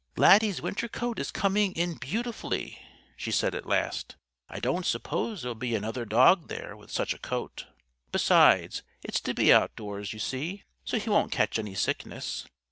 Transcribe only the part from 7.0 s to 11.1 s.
a coat. Besides, it's to be outdoors, you see. So